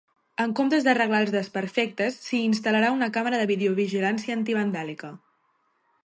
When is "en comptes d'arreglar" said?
0.43-1.17